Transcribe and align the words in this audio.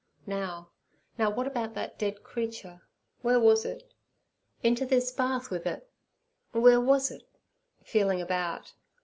Now, 0.25 0.71
now, 1.19 1.29
what 1.29 1.45
about 1.45 1.75
that 1.75 1.99
dead 1.99 2.23
creature? 2.23 2.81
Where 3.21 3.39
was 3.39 3.65
it? 3.65 3.93
Into 4.63 4.83
this 4.83 5.11
bath 5.11 5.51
with 5.51 5.67
it. 5.67 5.87
Where 6.53 6.81
was 6.81 7.11
it?—feeling 7.11 8.19
about. 8.19 8.73